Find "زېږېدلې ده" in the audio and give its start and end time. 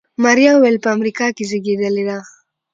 1.49-2.17